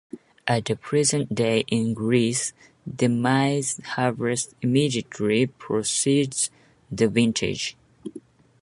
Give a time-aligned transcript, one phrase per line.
[0.47, 2.53] At the present day in Greece,
[2.87, 6.49] the maize harvest immediately precedes
[6.91, 7.77] the vintage.